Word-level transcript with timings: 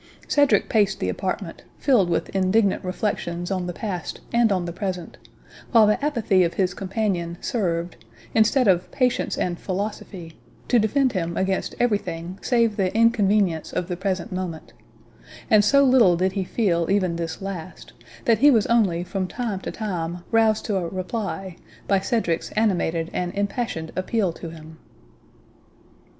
Cedric 0.27 0.67
paced 0.67 0.99
the 0.99 1.09
apartment, 1.09 1.61
filled 1.77 2.09
with 2.09 2.35
indignant 2.35 2.83
reflections 2.83 3.51
on 3.51 3.67
the 3.67 3.71
past 3.71 4.19
and 4.33 4.51
on 4.51 4.65
the 4.65 4.73
present, 4.73 5.19
while 5.73 5.85
the 5.85 6.03
apathy 6.03 6.43
of 6.43 6.55
his 6.55 6.73
companion 6.73 7.37
served, 7.39 7.97
instead 8.33 8.67
of 8.67 8.89
patience 8.89 9.37
and 9.37 9.59
philosophy, 9.59 10.39
to 10.69 10.79
defend 10.79 11.11
him 11.13 11.37
against 11.37 11.75
every 11.79 11.99
thing 11.99 12.39
save 12.41 12.77
the 12.77 12.91
inconvenience 12.97 13.71
of 13.71 13.87
the 13.87 13.95
present 13.95 14.31
moment; 14.31 14.73
and 15.51 15.63
so 15.63 15.83
little 15.83 16.17
did 16.17 16.31
he 16.31 16.43
feel 16.43 16.89
even 16.89 17.15
this 17.15 17.39
last, 17.39 17.93
that 18.25 18.39
he 18.39 18.49
was 18.49 18.65
only 18.65 19.03
from 19.03 19.27
time 19.27 19.59
to 19.59 19.69
time 19.69 20.23
roused 20.31 20.65
to 20.65 20.77
a 20.77 20.87
reply 20.89 21.55
by 21.87 21.99
Cedric's 21.99 22.49
animated 22.53 23.11
and 23.13 23.31
impassioned 23.35 23.91
appeal 23.95 24.33
to 24.33 24.49
him. 24.49 24.79